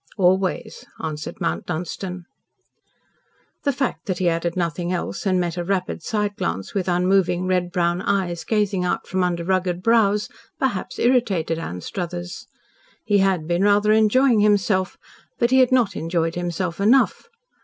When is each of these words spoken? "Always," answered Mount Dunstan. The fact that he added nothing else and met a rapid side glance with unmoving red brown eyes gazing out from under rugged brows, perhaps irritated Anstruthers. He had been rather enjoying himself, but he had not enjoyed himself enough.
"Always," 0.17 0.83
answered 1.03 1.39
Mount 1.39 1.67
Dunstan. 1.67 2.25
The 3.65 3.71
fact 3.71 4.07
that 4.07 4.17
he 4.17 4.27
added 4.29 4.55
nothing 4.57 4.91
else 4.91 5.27
and 5.27 5.39
met 5.39 5.57
a 5.57 5.63
rapid 5.63 6.01
side 6.01 6.35
glance 6.37 6.73
with 6.73 6.87
unmoving 6.89 7.45
red 7.45 7.71
brown 7.71 8.01
eyes 8.01 8.43
gazing 8.43 8.83
out 8.83 9.05
from 9.05 9.23
under 9.23 9.43
rugged 9.43 9.83
brows, 9.83 10.27
perhaps 10.57 10.97
irritated 10.97 11.59
Anstruthers. 11.59 12.47
He 13.05 13.19
had 13.19 13.47
been 13.47 13.63
rather 13.63 13.91
enjoying 13.91 14.39
himself, 14.39 14.97
but 15.37 15.51
he 15.51 15.59
had 15.59 15.71
not 15.71 15.95
enjoyed 15.95 16.33
himself 16.33 16.79
enough. 16.81 17.29